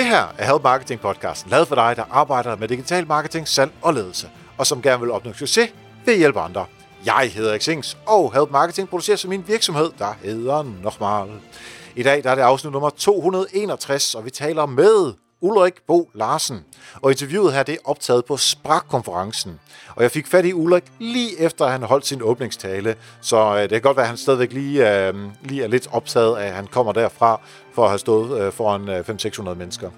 [0.00, 3.72] Det her er Help Marketing podcasten, lavet for dig, der arbejder med digital marketing, salg
[3.82, 5.70] og ledelse, og som gerne vil opnå succes
[6.04, 6.66] ved at hjælpe andre.
[7.04, 11.28] Jeg hedder Xings, og Help Marketing producerer som min virksomhed, der hedder Nochmal.
[11.96, 16.64] I dag der er det afsnit nummer 261, og vi taler med Ulrik Bo Larsen.
[17.02, 19.60] Og interviewet her det er optaget på Sprak-konferencen.
[19.96, 22.96] Og jeg fik fat i Ulrik lige efter, at han holdt sin åbningstale.
[23.20, 26.36] Så øh, det kan godt være, at han stadigvæk lige, øh, lige er lidt optaget
[26.36, 27.40] af, at han kommer derfra
[27.74, 29.90] for at have stået øh, foran øh, 500-600 mennesker.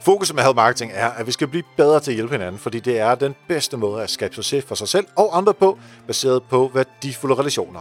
[0.00, 2.80] Fokuset med Help Marketing er, at vi skal blive bedre til at hjælpe hinanden, fordi
[2.80, 6.42] det er den bedste måde at skabe succes for sig selv og andre på, baseret
[6.42, 7.80] på værdifulde relationer.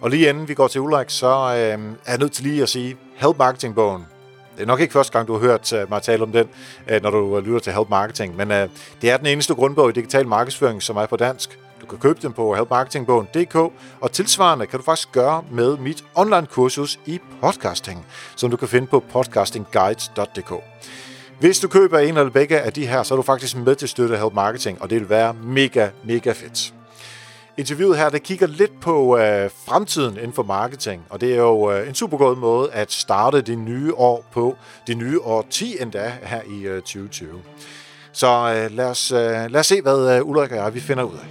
[0.00, 2.68] Og lige inden vi går til Ulrik, så øh, er jeg nødt til lige at
[2.68, 4.06] sige, Help Marketing-bogen,
[4.58, 6.48] det er nok ikke første gang, du har hørt øh, mig tale om den,
[6.88, 8.48] øh, når du øh, lytter til Help Marketing, men
[9.02, 11.58] det er den eneste grundbog i digital markedsføring, som er på dansk.
[11.80, 13.54] Du kan købe den på helpmarketingbogen.dk,
[14.00, 18.86] og tilsvarende kan du faktisk gøre med mit online-kursus i podcasting, som du kan finde
[18.86, 20.52] på podcastingguides.dk.
[21.40, 23.86] Hvis du køber en eller begge af de her, så er du faktisk med til
[23.86, 26.77] at støtte Help Marketing, og det vil være mega, mega fedt.
[27.58, 31.72] Interviewet her, det kigger lidt på øh, fremtiden inden for marketing, og det er jo
[31.72, 34.56] øh, en super god måde at starte det nye år på,
[34.86, 37.30] det nye år 10 endda her i øh, 2020.
[38.12, 41.04] Så øh, lad, os, øh, lad os se, hvad øh, Ulrik og jeg vi finder
[41.04, 41.26] ud af.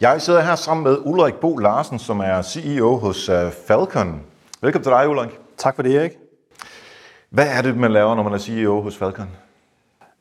[0.00, 4.22] Jeg sidder her sammen med Ulrik Bo Larsen, som er CEO hos øh, Falcon.
[4.60, 5.30] Velkommen til dig, Ulrik.
[5.56, 6.12] Tak for det, Erik.
[7.30, 9.28] Hvad er det, man laver, når man er CEO hos Falcon?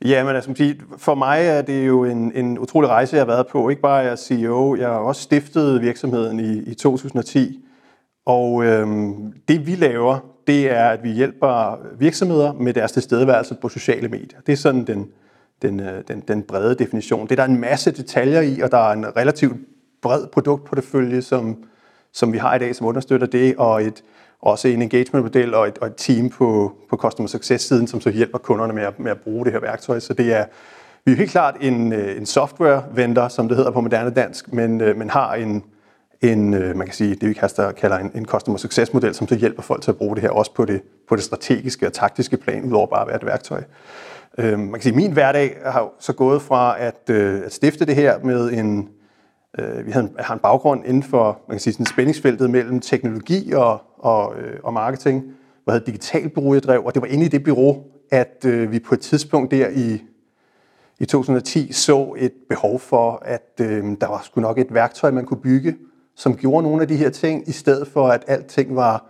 [0.05, 3.47] Ja, men altså, for mig er det jo en, en utrolig rejse, jeg har været
[3.47, 3.69] på.
[3.69, 7.65] Ikke bare jeg er CEO, jeg har også stiftet virksomheden i, i 2010.
[8.25, 13.69] Og øhm, det vi laver, det er, at vi hjælper virksomheder med deres tilstedeværelse på
[13.69, 14.39] sociale medier.
[14.45, 15.07] Det er sådan den,
[15.61, 17.23] den, øh, den, den brede definition.
[17.23, 19.57] Det er der en masse detaljer i, og der er en relativt
[20.01, 21.63] bred produktportefølje, som,
[22.13, 24.03] som vi har i dag, som understøtter det, og et,
[24.41, 28.37] også en engagement-model og et, og et team på, på customer success-siden, som så hjælper
[28.37, 29.99] kunderne med at, med at bruge det her værktøj.
[29.99, 30.45] Så det er,
[31.05, 34.81] vi er helt klart en, øh, en software-vendor, som det hedder på moderne dansk, men,
[34.81, 35.63] øh, men har en,
[36.21, 39.35] en, øh, man kan sige, det vi kaster, kalder en, en customer success-model, som så
[39.35, 42.37] hjælper folk til at bruge det her også på det, på det strategiske og taktiske
[42.37, 43.63] plan, udover bare at være et værktøj.
[44.37, 48.19] Øhm, man kan sige, min hverdag har så gået fra at, at stifte det her
[48.23, 48.89] med en,
[49.59, 52.79] Øh, vi havde en, har en baggrund inden for man kan sige, sådan spændingsfeltet mellem
[52.79, 55.23] teknologi og, og, øh, og marketing,
[55.63, 58.71] hvor havde digital bureau, jeg drev, og det var inde i det bureau, at øh,
[58.71, 60.03] vi på et tidspunkt der i,
[60.99, 65.25] i 2010 så et behov for, at øh, der var sgu nok et værktøj, man
[65.25, 65.75] kunne bygge,
[66.15, 69.05] som gjorde nogle af de her ting, i stedet for at alting var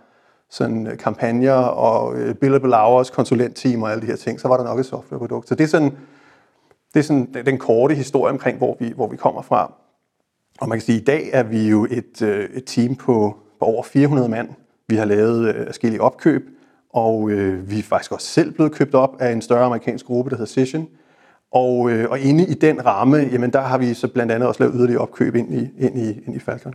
[0.50, 4.56] sådan øh, kampagner og øh, billable hours, konsulentteam og alle de her ting, så var
[4.56, 5.48] der nok et softwareprodukt.
[5.48, 5.92] Så det er sådan,
[6.94, 9.72] det er sådan den korte historie omkring, hvor vi, hvor vi kommer fra.
[10.60, 13.36] Og man kan sige, at i dag er vi jo et, øh, et team på,
[13.58, 14.48] på over 400 mand.
[14.88, 16.48] Vi har lavet øh, forskellige opkøb,
[16.92, 20.30] og øh, vi er faktisk også selv blevet købt op af en større amerikansk gruppe,
[20.30, 20.88] der hedder Session.
[21.52, 24.62] Og, øh, og inde i den ramme, jamen der har vi så blandt andet også
[24.62, 26.74] lavet yderligere opkøb ind i, ind i, ind i Falcon.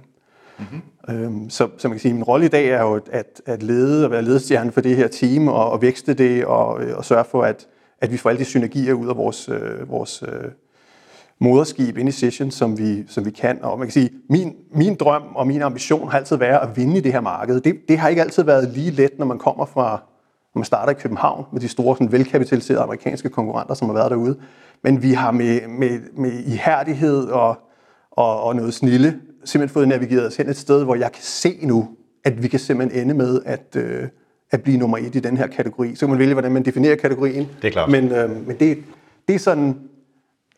[0.60, 1.16] Mm-hmm.
[1.16, 4.06] Øhm, så, så man kan sige, min rolle i dag er jo at, at lede
[4.06, 7.26] og være ledestjerne for det her team og, og vækste det og, øh, og sørge
[7.32, 7.68] for, at,
[8.02, 10.52] at vi får alle de synergier ud af vores, øh, vores øh,
[11.40, 13.60] moderskib ind i Session, som vi, som vi kan.
[13.62, 16.98] Og man kan sige, min, min drøm og min ambition har altid været at vinde
[16.98, 17.62] i det her marked.
[17.62, 19.90] Det, det har ikke altid været lige let, når man kommer fra,
[20.56, 24.12] når man starter i København med de store, sådan velkapitaliserede amerikanske konkurrenter, som har været
[24.12, 24.38] derude.
[24.84, 27.58] Men vi har med, med, med ihærdighed og,
[28.12, 31.60] og, og noget snille simpelthen fået navigeret os hen et sted, hvor jeg kan se
[31.62, 31.90] nu,
[32.26, 34.08] at vi kan simpelthen ende med at, øh,
[34.52, 35.96] at blive nummer et i den her kategori.
[35.96, 37.48] Så kan man vælge, hvordan man definerer kategorien.
[37.62, 37.92] Det er klart.
[37.92, 38.78] Men, øh, men det,
[39.28, 39.76] det er sådan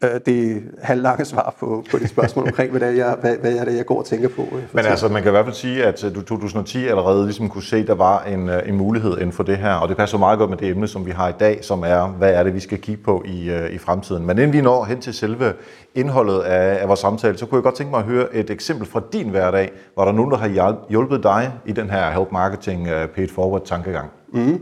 [0.03, 3.53] Øh, det halvlange svar på, på det spørgsmål omkring, hvad, det er, jeg, hvad, hvad
[3.53, 4.41] er det, jeg går og tænker på.
[4.41, 7.63] Øh, Men altså, man kan i hvert fald sige, at du 2010 allerede ligesom kunne
[7.63, 10.17] se, at der var en, øh, en mulighed inden for det her, og det passer
[10.17, 12.53] meget godt med det emne, som vi har i dag, som er, hvad er det,
[12.53, 14.25] vi skal kigge på i, i fremtiden.
[14.25, 15.53] Men inden vi når hen til selve
[15.95, 18.87] indholdet af, af vores samtale, så kunne jeg godt tænke mig at høre et eksempel
[18.87, 22.31] fra din hverdag, hvor der er nogen, der har hjulpet dig i den her Help
[22.31, 24.09] Marketing Paid Forward tankegang.
[24.33, 24.59] Mm.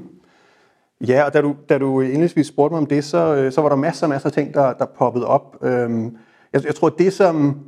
[1.01, 3.69] Ja, og da du, da du indledningsvis spurgte mig om det, så, øh, så var
[3.69, 5.57] der masser og masser af ting, der, der poppede op.
[5.61, 6.17] Øhm,
[6.53, 7.59] jeg, jeg tror, det som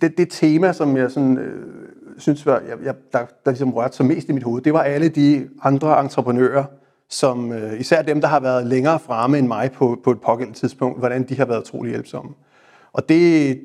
[0.00, 1.66] det, det tema, som jeg sådan, øh,
[2.18, 4.82] synes, var, jeg, jeg, der, der ligesom rørte sig mest i mit hoved, det var
[4.82, 6.64] alle de andre entreprenører,
[7.08, 10.58] som øh, især dem, der har været længere fremme end mig på, på et pågældende
[10.58, 12.32] tidspunkt, hvordan de har været utrolig hjælpsomme.
[12.92, 13.60] Og det,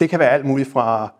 [0.00, 1.12] det kan være alt muligt fra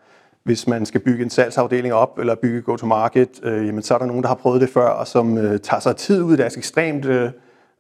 [0.44, 4.06] hvis man skal bygge en salgsafdeling op, eller bygge go-to-market, øh, jamen, så er der
[4.06, 6.56] nogen, der har prøvet det før, og som øh, tager sig tid ud af deres
[6.56, 7.30] ekstremt øh,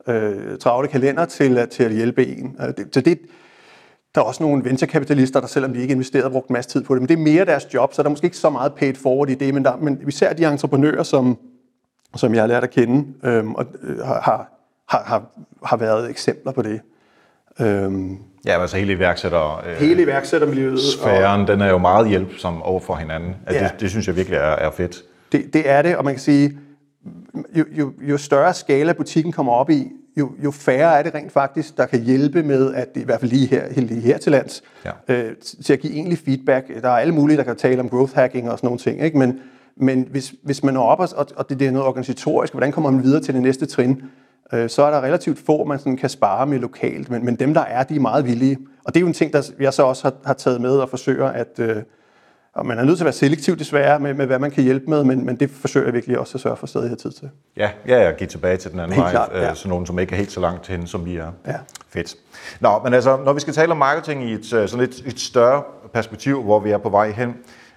[0.06, 2.56] øh, travle kalender til, til at hjælpe en.
[2.60, 3.20] Øh, det, så det,
[4.14, 6.84] der er også nogle venturekapitalister, der selvom de ikke investerer, har brugt en masse tid
[6.84, 8.74] på det, men det er mere deres job, så der er måske ikke så meget
[8.74, 11.38] paid forward i det, men, der, men vi ser de entreprenører, som,
[12.16, 15.22] som jeg har lært at kende, øh, og øh, har, har, har,
[15.64, 16.80] har været eksempler på det.
[17.60, 17.92] Øh,
[18.46, 19.64] ja, altså hele iværksætter...
[19.66, 20.80] Øh, hele iværksættermiljøet.
[20.80, 23.36] Sfæren, og, den er jo meget hjælpsom over for hinanden.
[23.50, 23.64] Ja.
[23.64, 25.02] Det, det synes jeg virkelig er, er fedt.
[25.32, 26.58] Det, det er det, og man kan sige,
[27.54, 31.32] jo, jo, jo større skala butikken kommer op i, jo, jo færre er det rent
[31.32, 34.62] faktisk, der kan hjælpe med, at i hvert fald lige her, lige her til lands,
[34.84, 35.14] ja.
[35.14, 36.82] øh, til at give egentlig feedback.
[36.82, 39.18] Der er alle mulige, der kan tale om growth hacking og sådan nogle ting, ikke?
[39.18, 39.40] men
[39.76, 42.90] men hvis, hvis man når op, og, og det, det er noget organisatorisk, hvordan kommer
[42.90, 44.02] man videre til det næste trin,
[44.52, 47.10] øh, så er der relativt få, man sådan kan spare med lokalt.
[47.10, 48.58] Men, men dem, der er, de er meget villige.
[48.84, 50.88] Og det er jo en ting, der jeg så også har, har taget med og
[50.88, 51.58] forsøger at...
[51.58, 51.76] Øh,
[52.54, 54.90] og man er nødt til at være selektiv desværre med, med hvad man kan hjælpe
[54.90, 57.30] med, men, men det forsøger jeg virkelig også at sørge for stadig her tid til.
[57.56, 59.54] Ja, ja, jeg giver tilbage til den anden helt vej, klart, ja.
[59.54, 61.32] så nogen, som ikke er helt så langt til hende, som vi er.
[61.46, 61.54] Ja.
[61.88, 62.14] Fedt.
[62.60, 65.20] Nå, men altså, når vi skal tale om marketing i et, øh, sådan et, et
[65.20, 65.62] større
[65.92, 67.34] perspektiv, hvor vi er på vej hen,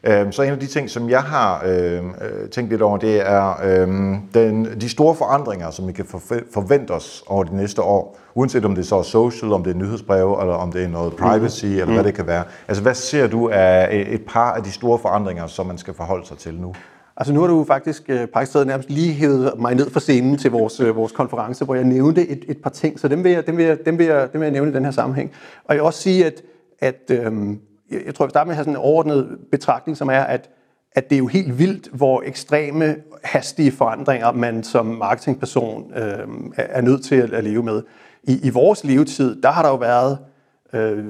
[0.07, 3.30] Øhm, så en af de ting, som jeg har øhm, øh, tænkt lidt over, det
[3.30, 3.88] er øh,
[4.34, 6.06] den, de store forandringer, som vi kan
[6.54, 8.18] forvente os over de næste år.
[8.36, 10.88] Uanset om det er så er social, om det er nyhedsbreve, eller om det er
[10.88, 11.72] noget privacy, mm.
[11.72, 12.04] eller hvad mm.
[12.04, 12.44] det kan være.
[12.68, 16.28] Altså hvad ser du af et par af de store forandringer, som man skal forholde
[16.28, 16.74] sig til nu?
[17.18, 18.28] Altså nu har du faktisk øh,
[18.66, 22.30] nærmest lige hævet mig ned fra scenen til vores, øh, vores konference, hvor jeg nævnte
[22.30, 24.42] et, et par ting, så dem vil, jeg, dem, vil jeg, dem, vil jeg, dem
[24.42, 25.31] vil jeg nævne i den her sammenhæng.
[25.66, 26.42] Og jeg vil også sige, at,
[26.80, 27.60] at øhm,
[27.92, 30.50] jeg tror, vi starter med at have sådan en overordnet betragtning, som er, at,
[30.92, 36.28] at det er jo helt vildt, hvor ekstreme, hastige forandringer man som marketingperson øh,
[36.58, 37.84] er nødt til at, at leve med.
[38.24, 40.18] I, I vores levetid, der har der jo været,
[40.75, 41.06] øh,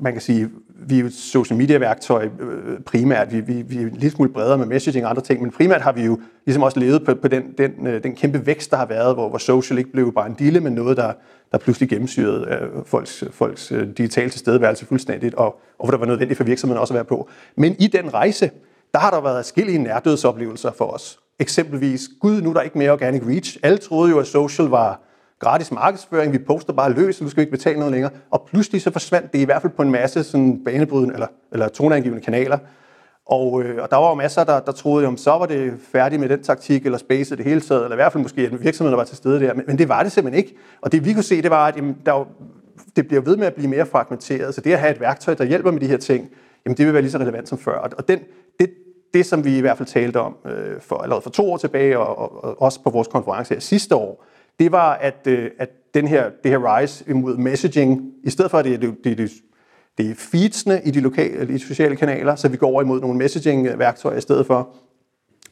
[0.00, 0.50] man kan sige,
[0.88, 4.32] vi er jo et social media værktøj øh, primært, vi, vi, vi er lidt smule
[4.32, 7.14] bredere med messaging og andre ting, men primært har vi jo ligesom også levet på,
[7.14, 10.14] på den, den, øh, den kæmpe vækst, der har været, hvor, hvor social ikke blev
[10.14, 11.12] bare en dille, men noget, der,
[11.52, 16.06] der pludselig gennemsyrede øh, folks, folks øh, digitale tilstedeværelse fuldstændigt, og, og hvor der var
[16.06, 17.28] nødvendigt for virksomheden også at være på.
[17.56, 18.50] Men i den rejse,
[18.92, 21.18] der har der været forskellige nærdødsoplevelser for os.
[21.38, 23.58] Eksempelvis, gud, nu er der ikke mere organic reach.
[23.62, 25.05] Alle troede jo, at social var
[25.40, 28.10] gratis markedsføring, vi poster bare løs, nu skal vi ikke betale noget længere.
[28.30, 31.68] Og pludselig så forsvandt det i hvert fald på en masse sådan banebrydende eller, eller
[31.68, 32.58] toneangivende kanaler.
[33.26, 36.20] Og, øh, og der var jo masser, der, der troede, om så var det færdigt
[36.20, 38.92] med den taktik, eller space det hele taget, eller i hvert fald måske, at virksomheden
[38.92, 39.54] der var til stede der.
[39.54, 40.56] Men, men det var det simpelthen ikke.
[40.80, 42.26] Og det vi kunne se, det var, at jamen, der var,
[42.96, 44.54] det bliver ved med at blive mere fragmenteret.
[44.54, 46.30] Så det at have et værktøj, der hjælper med de her ting,
[46.64, 47.78] jamen det vil være lige så relevant som før.
[47.98, 48.18] Og den,
[48.60, 48.70] det,
[49.14, 51.98] det, som vi i hvert fald talte om øh, for, allerede for to år tilbage,
[51.98, 54.24] og, og, og også på vores konference her sidste år,
[54.58, 58.58] det var, at, øh, at den her, det her rise imod messaging, i stedet for
[58.58, 59.30] at det, det, det, det
[59.98, 63.00] det er feedsene i de, lokale, i de sociale kanaler, så vi går over imod
[63.00, 64.68] nogle messaging-værktøjer i stedet for.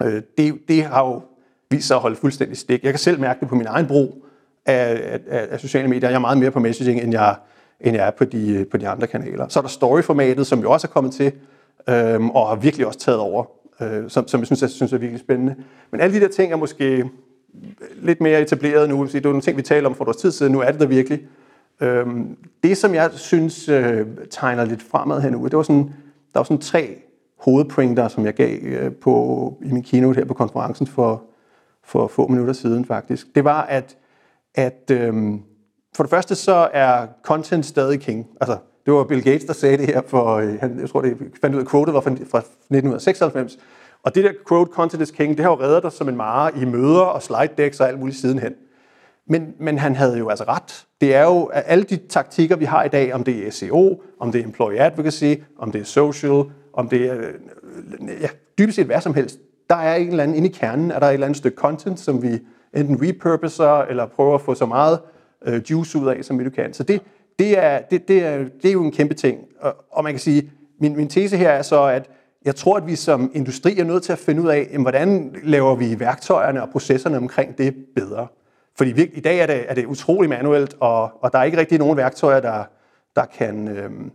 [0.03, 1.23] Øh, det, det har jo
[1.71, 2.85] vist sig at holde fuldstændig stik.
[2.85, 4.25] Jeg kan selv mærke det på min egen brug
[4.67, 6.09] af, af, af sociale medier.
[6.09, 7.37] Jeg er meget mere på messaging, end jeg,
[7.81, 9.49] end jeg er på de, øh, på de andre kanaler.
[9.49, 11.33] Så er der story-formatet, som jo også er kommet til,
[11.89, 13.45] øhm, og har virkelig også taget over,
[13.81, 15.55] øh, som, som jeg synes, jeg synes er virkelig spændende.
[15.91, 17.05] Men alle de der ting er måske
[17.95, 19.05] lidt mere etableret nu.
[19.05, 20.53] Det er nogle ting, vi taler om for et års tid siden.
[20.53, 21.21] Nu er det der virkelig.
[21.81, 25.95] Øhm, det, som jeg synes øh, tegner lidt fremad her nu, det var sådan,
[26.33, 26.99] der var sådan tre
[27.39, 31.23] hovedpointer, som jeg gav øh, på, i min keynote her på konferencen for,
[31.85, 33.27] for få minutter siden faktisk.
[33.35, 33.97] Det var, at,
[34.55, 35.43] at øhm,
[35.97, 38.27] for det første så er content stadig king.
[38.41, 38.57] Altså,
[38.87, 41.57] det var Bill Gates, der sagde det her for, øh, han, jeg tror, det fandt
[41.57, 43.59] ud af, quotet var fra 1996.
[44.05, 46.59] Og det der quote, content is king, det har jo reddet dig som en mare
[46.59, 48.55] i møder og slide decks og alt muligt sidenhen.
[49.29, 50.87] Men, men han havde jo altså ret.
[51.01, 54.33] Det er jo alle de taktikker, vi har i dag, om det er SEO, om
[54.33, 58.87] det er employee advocacy, om det er social, om det er øh, ja, dybest set
[58.87, 59.39] hvad som helst.
[59.71, 62.01] Der er en eller anden inde i kernen, er der et eller andet stykke content,
[62.01, 62.39] som vi
[62.75, 64.99] enten repurposer, eller prøver at få så meget
[65.47, 66.75] øh, juice ud af, som vi kan.
[66.75, 67.03] Så det,
[67.39, 69.39] det, er, det, det, er, det er jo en kæmpe ting.
[69.61, 72.11] Og, og man kan sige, min, min tese her er så, at
[72.45, 75.75] jeg tror, at vi som industri er nødt til at finde ud af, hvordan laver
[75.75, 78.27] vi værktøjerne og processerne omkring det bedre.
[78.77, 81.79] Fordi i dag er det, er det utrolig manuelt, og, og der er ikke rigtig
[81.79, 82.65] nogen værktøjer, der,
[83.17, 84.11] der, kan, øhm,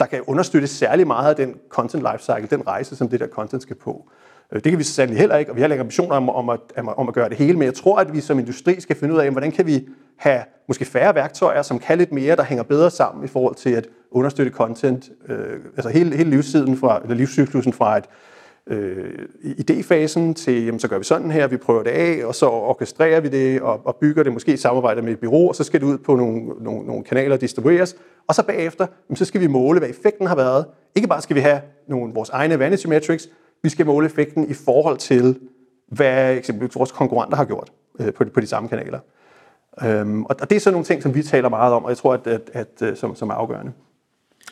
[0.00, 3.62] der kan understøtte særlig meget af den content lifecycle, den rejse, som det der content
[3.62, 4.10] skal på.
[4.52, 6.60] Øh, det kan vi sandelig heller ikke, og vi har længere ambitioner om, om, at,
[6.76, 9.18] om at gøre det hele, men jeg tror, at vi som industri skal finde ud
[9.18, 12.90] af, hvordan kan vi have måske færre værktøjer, som kan lidt mere, der hænger bedre
[12.90, 17.72] sammen i forhold til at understøtte content, øh, altså hele, hele livstiden fra, eller livscyklusen
[17.72, 18.04] fra et
[18.66, 22.46] øh, idéfasen til, jamen, så gør vi sådan her, vi prøver det af, og så
[22.46, 25.64] orkestrerer vi det og, og bygger det måske i samarbejde med et bureau, og så
[25.64, 27.96] skal det ud på nogle, nogle, nogle kanaler distribueres,
[28.28, 30.64] og så bagefter, jamen, så skal vi måle, hvad effekten har været.
[30.94, 33.28] Ikke bare skal vi have nogle vores egne vanity metrics,
[33.62, 35.38] vi skal måle effekten i forhold til,
[35.88, 38.98] hvad eksempelvis vores konkurrenter har gjort øh, på, de, på de samme kanaler.
[39.84, 41.96] Øhm, og, og det er sådan nogle ting, som vi taler meget om, og jeg
[41.96, 43.72] tror, at, at, at øh, som, som er afgørende.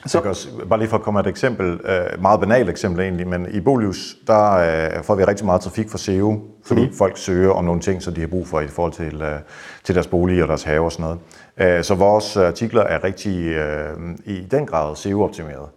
[0.06, 0.20] Så...
[0.20, 3.60] Også, bare lige for at komme et eksempel, øh, meget banalt eksempel egentlig, men i
[3.60, 6.94] Bolius, der øh, får vi rigtig meget trafik fra SEO, fordi mm.
[6.94, 9.38] folk søger om nogle ting, som de har brug for i forhold til, øh,
[9.84, 11.18] til deres bolig og deres have og sådan
[11.58, 11.76] noget.
[11.78, 13.88] Øh, så vores artikler er rigtig øh,
[14.24, 15.68] i den grad SEO-optimeret.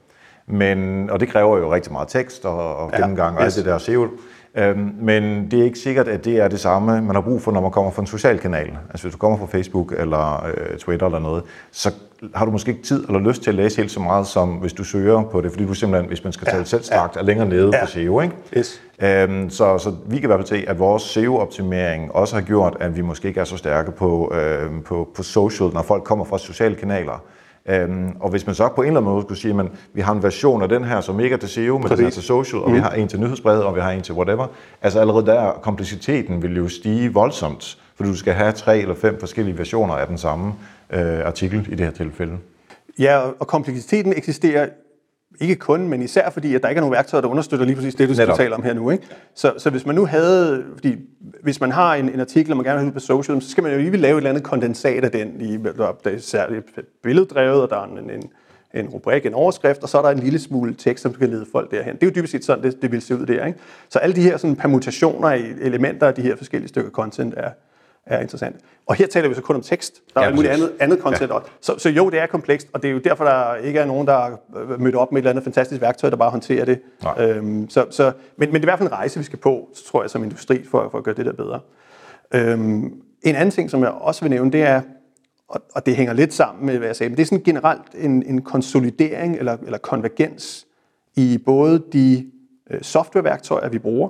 [0.47, 3.57] Men, og det kræver jo rigtig meget tekst og, og gennemgang ja, yes.
[3.57, 4.07] og alt det der SEO.
[4.55, 7.51] Øhm, men det er ikke sikkert, at det er det samme, man har brug for,
[7.51, 8.69] når man kommer fra en social kanal.
[8.89, 11.93] Altså hvis du kommer fra Facebook eller øh, Twitter eller noget, så
[12.35, 14.73] har du måske ikke tid eller lyst til at læse helt så meget, som hvis
[14.73, 17.21] du søger på det, fordi du simpelthen, hvis man skal tale ja, selvstrakt, ja.
[17.21, 17.85] er længere nede ja.
[17.85, 18.21] på SEO.
[18.21, 18.35] Ikke?
[18.57, 18.81] Yes.
[19.01, 22.77] Øhm, så, så vi kan i hvert fald se, at vores SEO-optimering også har gjort,
[22.79, 26.25] at vi måske ikke er så stærke på, øh, på, på social, når folk kommer
[26.25, 27.23] fra sociale kanaler.
[27.69, 30.13] Øhm, og hvis man så på en eller anden måde skulle sige, at vi har
[30.13, 32.61] en version af den her, som ikke er til SEO, men den er til social,
[32.61, 32.75] og mm.
[32.75, 34.47] vi har en til nyhedsbrevet, og vi har en til whatever.
[34.81, 39.19] Altså allerede der, kompleksiteten vil jo stige voldsomt, fordi du skal have tre eller fem
[39.19, 40.53] forskellige versioner af den samme
[40.93, 42.37] øh, artikel i det her tilfælde.
[42.99, 44.67] Ja, og kompleksiteten eksisterer
[45.39, 47.95] ikke kun, men især fordi, at der ikke er nogen værktøjer, der understøtter lige præcis
[47.95, 48.89] det, du skal tale om her nu.
[48.89, 49.07] Ikke?
[49.35, 50.95] Så, så hvis man nu havde, fordi
[51.43, 53.63] hvis man har en, en artikel, og man gerne vil have på social, så skal
[53.63, 55.41] man jo lige lave et eller andet kondensat af den.
[55.41, 56.65] I, der er særligt
[57.03, 58.23] billeddrevet, og der er en, en,
[58.73, 61.45] en rubrik, en overskrift, og så er der en lille smule tekst, som kan lede
[61.51, 61.95] folk derhen.
[61.95, 63.45] Det er jo dybest set sådan, det, det vil se ud der.
[63.45, 63.59] Ikke?
[63.89, 67.49] Så alle de her sådan, permutationer i elementer af de her forskellige stykker content er,
[68.05, 68.55] er interessant.
[68.85, 70.01] Og her taler vi så kun om tekst.
[70.13, 71.35] Der er ja, muligt andet, andet content ja.
[71.35, 71.49] også.
[71.61, 74.07] Så, så jo, det er komplekst, og det er jo derfor, der ikke er nogen,
[74.07, 74.37] der er
[74.77, 76.79] mødt op med et eller andet fantastisk værktøj, der bare håndterer det.
[77.19, 79.69] Øhm, så, så, men, men det er i hvert fald en rejse, vi skal på,
[79.87, 81.59] tror jeg, som industri, for, for at gøre det der bedre.
[82.33, 82.83] Øhm,
[83.21, 84.81] en anden ting, som jeg også vil nævne, det er,
[85.47, 87.95] og, og det hænger lidt sammen med, hvad jeg sagde, men det er sådan generelt
[87.97, 90.67] en, en konsolidering eller, eller konvergens
[91.15, 92.31] i både de
[92.71, 94.09] øh, softwareværktøjer, vi bruger,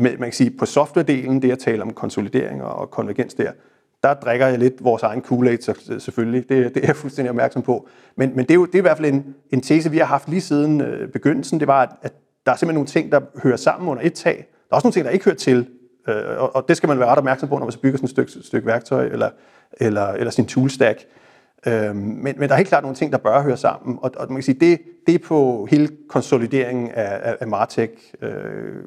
[0.00, 3.52] men man kan sige, på softwaredelen, det jeg taler om konsolidering og konvergens der,
[4.02, 6.48] der drikker jeg lidt vores egen Kool-Aid selvfølgelig.
[6.48, 7.88] Det, det er jeg fuldstændig opmærksom på.
[8.16, 10.04] Men, men det, er jo, det er i hvert fald en, en tese, vi har
[10.04, 11.60] haft lige siden øh, begyndelsen.
[11.60, 12.12] Det var, at, at
[12.46, 14.36] der er simpelthen nogle ting, der hører sammen under et tag.
[14.36, 15.66] Der er også nogle ting, der ikke hører til.
[16.08, 18.04] Øh, og, og det skal man være ret opmærksom på, når man så bygger sådan
[18.04, 19.30] et stykke, stykke værktøj eller,
[19.80, 21.06] eller, eller sin toolstack.
[21.66, 23.98] Øh, men, men der er helt klart nogle ting, der bør høre sammen.
[24.02, 27.92] Og, og man kan sige, det, det er på hele konsolideringen af, af, af Martech.
[28.22, 28.30] Øh,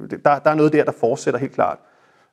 [0.10, 1.78] der, der er noget der, der fortsætter helt klart.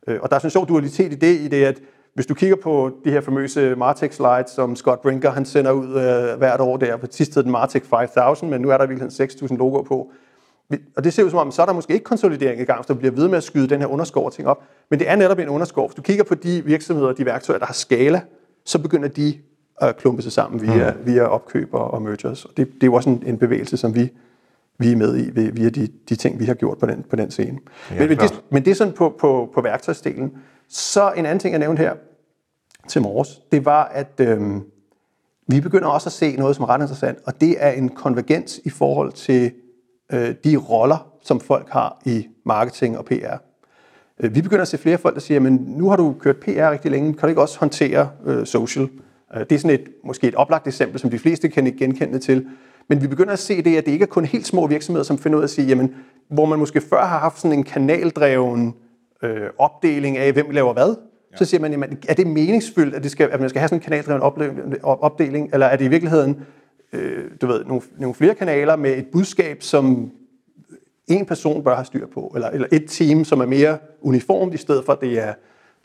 [0.07, 1.79] Øh, og der er sådan en sjov dualitet i det, i det at
[2.15, 5.87] hvis du kigger på de her famøse Martech slides, som Scott Brinker han sender ud
[5.87, 9.31] øh, hvert år der, på sidst hed den Martech 5000, men nu er der virkelig
[9.31, 10.13] 6.000 logoer på.
[10.97, 12.93] Og det ser ud som om, så er der måske ikke konsolidering i gang, så
[12.93, 14.63] der bliver ved med at skyde den her underskov ting op.
[14.91, 15.89] Men det er netop en underskov.
[15.89, 18.21] Hvis du kigger på de virksomheder, de værktøjer, der har skala,
[18.65, 19.35] så begynder de
[19.81, 21.07] at klumpe sig sammen via, mm.
[21.07, 22.45] via opkøb og, mergers.
[22.45, 24.11] Og det, det er jo også en, en bevægelse, som vi,
[24.79, 27.31] vi er med i via de, de ting, vi har gjort på den, på den
[27.31, 27.59] scene.
[27.91, 30.33] Ja, men, men, det, men det er sådan på, på, på værktøjsdelen.
[30.69, 31.95] Så en anden ting, jeg nævnte her
[32.89, 34.41] til morges, det var, at øh,
[35.47, 38.61] vi begynder også at se noget, som er ret interessant, og det er en konvergens
[38.65, 39.53] i forhold til
[40.13, 43.37] øh, de roller, som folk har i marketing og PR.
[44.21, 46.71] Øh, vi begynder at se flere folk, der siger, men nu har du kørt PR
[46.71, 48.85] rigtig længe, kan du ikke også håndtere øh, social?
[48.85, 48.91] Øh,
[49.35, 52.47] det er sådan et, måske et oplagt eksempel, som de fleste kan genkende til.
[52.89, 55.19] Men vi begynder at se det, at det ikke er kun helt små virksomheder, som
[55.19, 55.95] finder ud af at sige, jamen,
[56.29, 58.75] hvor man måske før har haft sådan en kanaldreven
[59.23, 60.95] øh, opdeling af, hvem laver hvad,
[61.33, 61.37] ja.
[61.37, 63.79] så siger man, jamen, er det meningsfyldt, at, det skal, at man skal have sådan
[63.79, 64.23] en kanaldreven
[64.83, 66.37] opdeling, eller er det i virkeligheden
[66.93, 70.11] øh, du ved, nogle, nogle flere kanaler med et budskab, som
[71.07, 74.57] en person bør have styr på, eller, eller et team, som er mere uniformt, i
[74.57, 75.35] stedet for, at det er,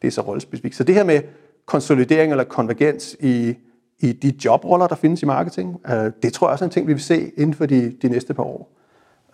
[0.01, 0.75] det er så rollespecifikt.
[0.75, 1.21] Så det her med
[1.65, 3.55] konsolidering eller konvergens i,
[3.99, 5.79] i de jobroller, der findes i marketing.
[5.89, 8.09] Øh, det tror jeg også er en ting, vi vil se inden for de, de
[8.09, 8.71] næste par år.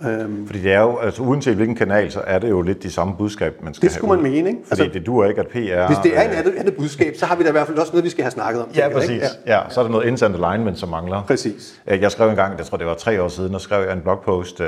[0.05, 2.91] Øhm, Fordi det er jo, altså uanset hvilken kanal, så er det jo lidt de
[2.91, 4.61] samme budskab, man skal Det skulle have man mene, ikke?
[4.67, 5.87] Fordi altså, det duer ikke, at PR...
[5.87, 7.91] Hvis det er en andet, andet budskab, så har vi da i hvert fald også
[7.91, 8.69] noget, vi skal have snakket om.
[8.75, 9.09] Ja, præcis.
[9.09, 9.25] Ikke?
[9.47, 9.57] Ja.
[9.57, 11.23] ja, så er der noget instant alignment, som mangler.
[11.23, 11.81] Præcis.
[11.85, 14.01] Jeg skrev en gang, jeg tror det var tre år siden, og skrev jeg en
[14.01, 14.67] blogpost øh,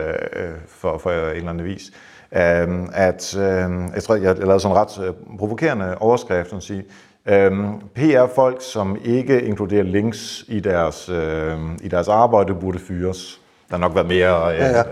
[0.67, 1.91] for, for en eller anden vis,
[2.35, 2.41] øh,
[2.93, 3.41] at øh,
[3.95, 6.81] jeg tror, jeg lavede sådan en ret øh, provokerende overskrift, som siger,
[7.29, 13.41] Øhm, PR-folk, som ikke inkluderer links i deres, øh, i deres arbejde, burde fyres.
[13.73, 14.77] Der nok været mere øh, ja, ja.
[14.77, 14.83] Ja,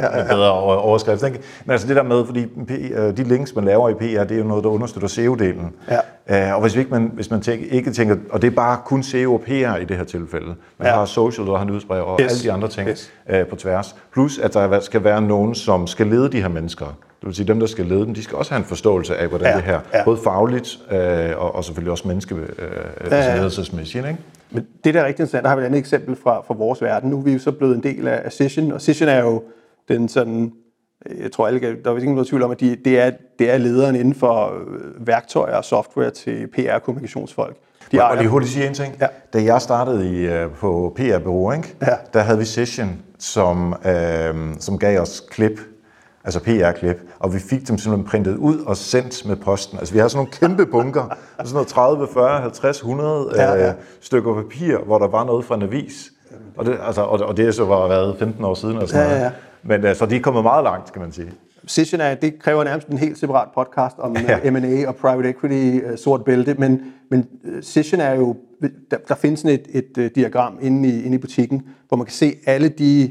[0.00, 0.34] ja, ja.
[0.34, 1.22] bedre overskrift.
[1.22, 1.40] Ikke?
[1.64, 2.46] Men altså det der med, fordi
[2.92, 5.92] øh, de links, man laver i PR, det er jo noget, der understøtter SEO-delen.
[6.28, 6.48] Ja.
[6.48, 9.02] Øh, og hvis, ikke man, hvis man tænker, ikke tænker, og det er bare kun
[9.02, 10.54] SEO og PR i det her tilfælde.
[10.78, 10.94] Man ja.
[10.94, 12.32] har social, og har nyhedsbrev og yes.
[12.32, 13.12] alle de andre ting yes.
[13.30, 13.96] øh, på tværs.
[14.12, 16.86] Plus at der skal være nogen, som skal lede de her mennesker.
[16.86, 19.28] Det vil sige, dem, der skal lede dem, de skal også have en forståelse af,
[19.28, 20.04] hvordan ja, det her, ja.
[20.04, 22.46] både fagligt øh, og, og selvfølgelig også menneske, øh,
[23.10, 23.36] ja, ja.
[23.36, 24.06] ledelsesmæssigt.
[24.06, 24.18] Ikke?
[24.52, 26.82] Men det der er rigtig interessant, der har vi et andet eksempel fra, fra vores
[26.82, 27.10] verden.
[27.10, 29.42] Nu er vi jo så blevet en del af Session, og Session er jo
[29.88, 30.52] den sådan
[31.20, 33.58] jeg tror alle, der er ikke nogen tvivl om, at de, det, er, det er
[33.58, 37.56] lederen inden for øh, værktøjer og software til PR-kommunikationsfolk.
[37.92, 38.94] De og, og lige hurtigt sige en ting.
[39.00, 39.06] Ja.
[39.32, 41.74] Da jeg startede i, øh, på PR-bureau, ikke?
[41.82, 41.94] Ja.
[42.14, 45.60] der havde vi Session, som, øh, som gav os klip,
[46.24, 49.78] altså PR-klip, og vi fik dem simpelthen printet ud og sendt med posten.
[49.78, 53.68] Altså vi har sådan nogle kæmpe bunker, sådan noget 30, 40, 50, 100 Ja, ja.
[53.68, 56.12] Øh, stykker papir, hvor der var noget fra en avis.
[56.56, 58.76] Og det, altså, og, og det så var været 15 år siden.
[58.78, 59.32] Og sådan Ja, ja, noget.
[59.62, 61.32] Men øh, så de er kommet meget langt, kan man sige.
[61.66, 64.38] Session er, det kræver nærmest en helt separat podcast om Ja.
[64.44, 64.50] ja.
[64.50, 68.36] M&A og private equity, uh, sort bælte, men, men øh, Session er jo,
[68.90, 72.06] der, der findes sådan et, et uh, diagram inde i, inde i butikken, hvor man
[72.06, 73.08] kan se alle de, øh,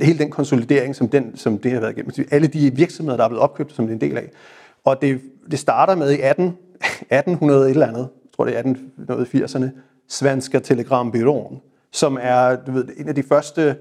[0.00, 3.24] hele den konsolidering, som, den, som det har været igennem, altså, alle de virksomheder, der
[3.24, 4.30] er blevet opkøbt, som det er en del af.
[4.84, 6.56] Og det, det starter med i 18,
[7.10, 8.62] 1800 et eller andet, jeg tror det er
[9.10, 9.66] 1880'erne,
[10.08, 11.58] Svenska Telegrambyrået,
[11.92, 13.76] som er du ved, en af de første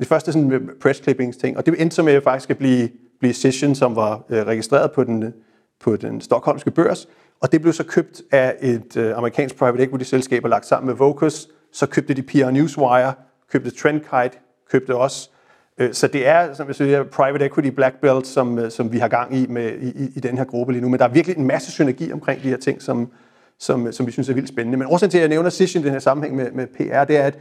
[0.00, 2.88] de første sådan press clippings ting, og det endte så med faktisk at blive,
[3.20, 5.34] blive Session, som var øh, registreret på den,
[5.80, 7.08] på den stokholmske børs,
[7.40, 10.86] og det blev så købt af et øh, amerikansk private equity selskab og lagt sammen
[10.86, 13.12] med Vocus, så købte de PR Newswire,
[13.52, 14.38] købte Trendkite,
[14.70, 15.30] købte også.
[15.78, 18.98] Øh, så det er, som jeg siger, private equity black belt, som, øh, som vi
[18.98, 21.36] har gang i med, i, i den her gruppe lige nu, men der er virkelig
[21.36, 23.12] en masse synergi omkring de her ting, som,
[23.58, 24.78] som, som vi synes er vildt spændende.
[24.78, 27.16] Men årsagen til, at jeg nævner Session i den her sammenhæng med, med PR, det
[27.16, 27.38] er, at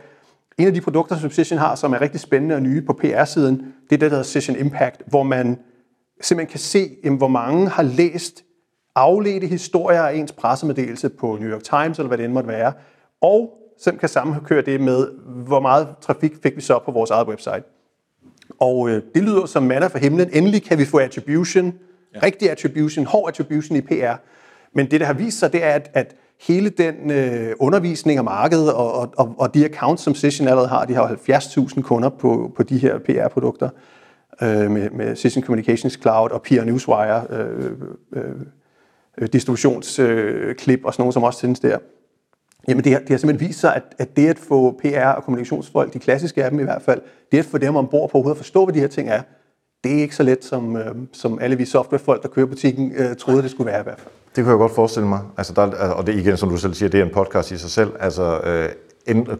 [0.57, 3.55] en af de produkter, som Session har, som er rigtig spændende og nye på PR-siden,
[3.55, 5.59] det er det, der hedder Session Impact, hvor man
[6.21, 8.43] simpelthen kan se, jamen, hvor mange har læst
[8.95, 12.73] afledte historier af ens pressemeddelelse på New York Times, eller hvad det end måtte være,
[13.21, 15.07] og simpelthen kan sammenkøre det med,
[15.45, 17.63] hvor meget trafik fik vi så på vores eget website.
[18.59, 20.29] Og øh, det lyder som manna for himlen.
[20.33, 21.73] Endelig kan vi få attribution,
[22.15, 22.19] ja.
[22.23, 24.13] rigtig attribution, hård attribution i PR.
[24.73, 28.23] Men det, der har vist sig, det er, at, at hele den øh, undervisning af
[28.23, 31.81] markedet og, og, og, og de accounts, som Session allerede har, de har jo 70.000
[31.81, 33.69] kunder på, på de her PR-produkter
[34.41, 37.71] øh, med, med Session Communications Cloud og PR Newswire øh,
[38.13, 38.23] øh,
[39.17, 41.77] øh, distributionsklip øh, og sådan nogle, som også sendes der.
[42.69, 45.23] Jamen det har, det har simpelthen vist sig, at, at det at få PR og
[45.23, 47.01] kommunikationsfolk, de klassiske af dem i hvert fald,
[47.31, 49.21] det at få dem ombord på overhovedet at forstå, hvad de her ting er,
[49.83, 53.15] det er ikke så let, som, øh, som alle vi softwarefolk, der kører butikken, øh,
[53.15, 54.11] troede, det skulle være i hvert fald.
[54.35, 55.19] Det kunne jeg godt forestille mig.
[55.37, 57.57] Altså, der, altså, og det igen, som du selv siger, det er en podcast i
[57.57, 57.91] sig selv.
[57.99, 58.69] Altså, øh,
[59.07, 59.37] ændre,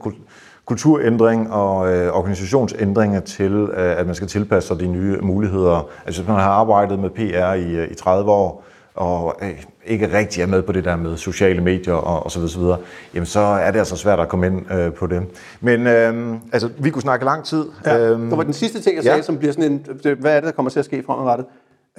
[0.65, 5.89] kulturændring og øh, organisationsændringer til, øh, at man skal tilpasse sig de nye muligheder.
[6.05, 8.63] Altså, hvis man har arbejdet med PR i, øh, i 30 år,
[8.99, 12.39] og øh, ikke rigtig er med på det der med sociale medier og, og så
[12.39, 12.77] videre, så videre,
[13.13, 15.23] jamen så er det altså svært at komme ind øh, på det.
[15.61, 17.65] Men øh, altså, vi kunne snakke lang tid.
[17.85, 19.21] Ja, Øhm, det var den sidste ting, jeg sagde, ja.
[19.21, 21.45] som bliver sådan en, det- hvad er det, der kommer til at ske fremadrettet?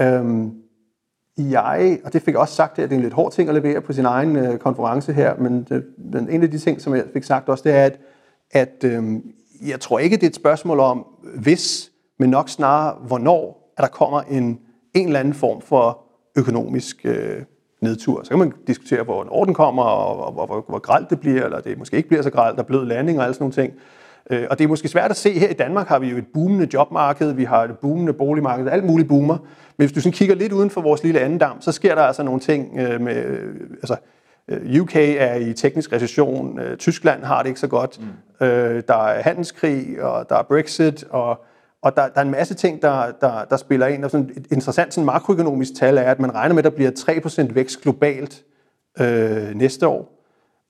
[0.00, 0.50] Øhm,
[1.38, 3.54] jeg, og det fik jeg også sagt her, det er en lidt hård ting at
[3.54, 6.94] levere på sin egen øh, konference her, men det, den, en af de ting, som
[6.94, 7.98] jeg fik sagt også, det er, at,
[8.50, 9.22] at øhm,
[9.66, 13.88] jeg tror ikke, det er et spørgsmål om hvis, men nok snarere hvornår, at der
[13.88, 14.58] kommer en,
[14.94, 15.98] en eller anden form for
[16.36, 17.42] økonomisk øh,
[17.80, 18.22] nedtur.
[18.22, 21.44] Så kan man diskutere, hvornår den kommer, og, og, og hvor, hvor gralt det bliver,
[21.44, 23.54] eller det måske ikke bliver så gralt, der er blød landing og alle sådan nogle
[23.54, 23.72] ting.
[24.30, 25.30] Øh, Og det er måske svært at se.
[25.32, 28.84] Her i Danmark har vi jo et boomende jobmarked, vi har et boomende boligmarked, alt
[28.84, 29.38] muligt boomer.
[29.76, 32.22] Men hvis du sådan kigger lidt uden for vores lille andendam, så sker der altså
[32.22, 33.96] nogle ting øh, med, øh, altså,
[34.48, 38.00] øh, UK er i teknisk recession, øh, Tyskland har det ikke så godt,
[38.40, 38.46] mm.
[38.46, 41.44] øh, der er handelskrig, og der er Brexit, og,
[41.82, 44.04] og der, der er en masse ting, der, der, der spiller ind.
[44.04, 46.90] Og sådan et interessant sådan makroøkonomisk tal er, at man regner med, at der bliver
[47.48, 48.44] 3% vækst globalt
[49.00, 50.20] øh, næste år.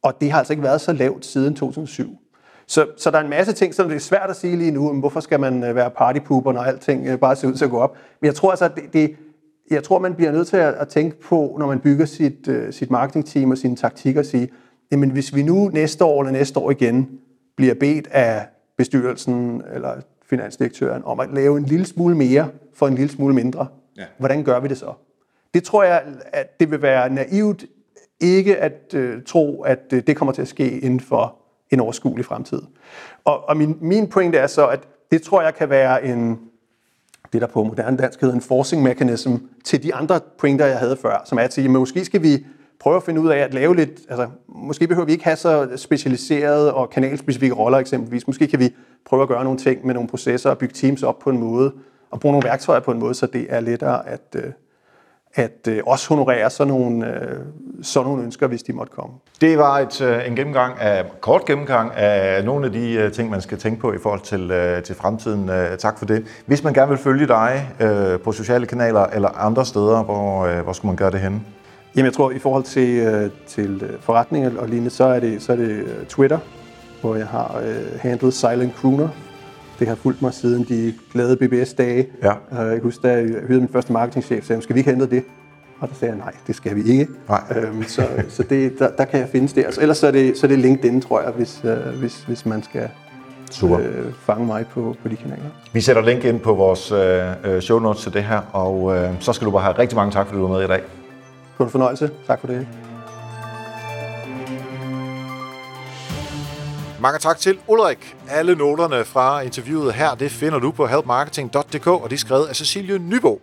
[0.03, 2.19] Og det har altså ikke været så lavt siden 2007.
[2.67, 4.93] Så, så der er en masse ting, som det er svært at sige lige nu,
[4.93, 7.71] men hvorfor skal man øh, være partypooper, når alting øh, bare ser ud til at
[7.71, 7.97] gå op.
[8.21, 9.17] Men jeg tror altså, at det, det,
[9.71, 12.71] jeg tror, man bliver nødt til at, at tænke på, når man bygger sit, uh,
[12.71, 14.49] sit marketingteam og sine taktikker, at sige,
[14.93, 17.09] jamen hvis vi nu næste år eller næste år igen
[17.57, 18.47] bliver bedt af
[18.79, 19.95] bestyrelsen eller
[20.31, 23.67] finansdirektøren om at lave en lille smule mere for en lille smule mindre,
[23.97, 24.05] ja.
[24.19, 24.93] hvordan gør vi det så?
[25.55, 27.65] Det tror jeg, at det vil være naivt
[28.21, 31.37] ikke at øh, tro, at øh, det kommer til at ske inden for
[31.71, 32.63] en overskuelig fremtid.
[33.25, 36.41] Og, og min, min pointe er så, at det tror jeg kan være en,
[37.33, 40.97] det der på moderne dansk hedder en forcing mechanism, til de andre pointer, jeg havde
[40.97, 42.47] før, som er at sige, måske skal vi
[42.81, 45.69] prøve at finde ud af at lave lidt, altså måske behøver vi ikke have så
[45.77, 48.27] specialiserede og kanalspecifikke roller eksempelvis.
[48.27, 48.75] Måske kan vi
[49.07, 51.73] prøve at gøre nogle ting med nogle processer og bygge teams op på en måde,
[52.11, 54.43] og bruge nogle værktøjer på en måde, så det er lettere at, øh,
[55.35, 57.39] at øh, også honorere sådan nogle, øh,
[57.83, 59.15] sådan nogle ønsker, hvis de måtte komme.
[59.41, 63.59] Det var et, en gennemgang af, kort gennemgang af nogle af de ting, man skal
[63.59, 64.53] tænke på i forhold til,
[64.85, 65.51] til fremtiden.
[65.79, 66.27] Tak for det.
[66.47, 67.69] Hvis man gerne vil følge dig
[68.25, 71.41] på sociale kanaler eller andre steder, hvor, hvor skulle man gøre det henne?
[71.97, 75.43] Jamen jeg tror, i forhold til, øh, til øh, forretninger og lignende, så er det,
[75.43, 76.39] så er det øh, Twitter,
[77.01, 79.09] hvor jeg har øh, handlet Silent Crooner,
[79.79, 82.07] det har fulgt mig siden de glade BBS-dage.
[82.23, 82.33] Ja.
[82.53, 85.25] Jeg kan huske, da jeg hørte min første marketingchef, sagde, skal vi ikke hente det?
[85.81, 87.07] Og der sagde jeg, nej, det skal vi ikke.
[87.29, 87.43] Nej.
[87.57, 89.65] Øhm, så så det, der, der kan jeg findes det.
[89.65, 92.47] Altså, ellers så er det, så er det LinkedIn, tror jeg, hvis, øh, hvis, hvis
[92.47, 92.89] man skal
[93.51, 93.79] Super.
[93.79, 95.45] øh, fange mig på, på de kanaler.
[95.73, 99.33] Vi sætter link ind på vores øh, show notes til det her, og øh, så
[99.33, 100.81] skal du bare have rigtig mange tak, fordi du var med i dag.
[101.61, 102.11] Det var en fornøjelse.
[102.27, 102.69] Tak for det.
[107.01, 108.17] Mange tak til Ulrik.
[108.29, 112.57] Alle noterne fra interviewet her, det finder du på helpmarketing.dk, og det er skrevet af
[112.57, 113.41] Cecilie Nybo.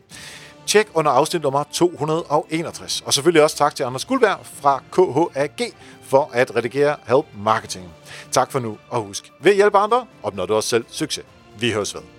[0.66, 3.04] Tjek under afsnit nummer 261.
[3.06, 7.86] Og selvfølgelig også tak til Anders Guldberg fra KHAG for at redigere Help Marketing.
[8.32, 11.26] Tak for nu, og husk, ved at hjælpe andre, opnår du også selv succes.
[11.60, 12.17] Vi høres ved.